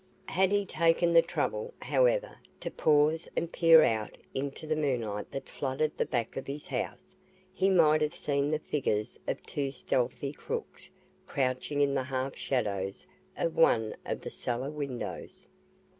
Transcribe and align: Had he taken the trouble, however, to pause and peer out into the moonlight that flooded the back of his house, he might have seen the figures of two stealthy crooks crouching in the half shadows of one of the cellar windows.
Had 0.29 0.51
he 0.51 0.65
taken 0.65 1.13
the 1.13 1.21
trouble, 1.21 1.75
however, 1.79 2.39
to 2.59 2.71
pause 2.71 3.29
and 3.37 3.53
peer 3.53 3.83
out 3.83 4.17
into 4.33 4.65
the 4.65 4.75
moonlight 4.75 5.29
that 5.29 5.47
flooded 5.47 5.95
the 5.95 6.07
back 6.07 6.35
of 6.35 6.47
his 6.47 6.65
house, 6.65 7.15
he 7.53 7.69
might 7.69 8.01
have 8.01 8.15
seen 8.15 8.49
the 8.49 8.57
figures 8.57 9.19
of 9.27 9.43
two 9.43 9.69
stealthy 9.71 10.33
crooks 10.33 10.89
crouching 11.27 11.81
in 11.81 11.93
the 11.93 12.01
half 12.01 12.35
shadows 12.35 13.05
of 13.37 13.55
one 13.55 13.95
of 14.03 14.21
the 14.21 14.31
cellar 14.31 14.71
windows. 14.71 15.49